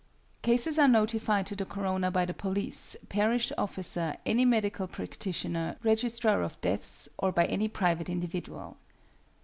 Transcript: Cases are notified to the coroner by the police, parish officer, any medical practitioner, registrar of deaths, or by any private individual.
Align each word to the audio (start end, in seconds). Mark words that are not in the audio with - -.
Cases 0.41 0.79
are 0.79 0.87
notified 0.87 1.45
to 1.45 1.55
the 1.55 1.63
coroner 1.63 2.09
by 2.09 2.25
the 2.25 2.33
police, 2.33 2.97
parish 3.07 3.51
officer, 3.55 4.15
any 4.25 4.45
medical 4.45 4.87
practitioner, 4.87 5.75
registrar 5.83 6.41
of 6.41 6.59
deaths, 6.61 7.07
or 7.19 7.31
by 7.31 7.45
any 7.45 7.67
private 7.67 8.09
individual. 8.09 8.77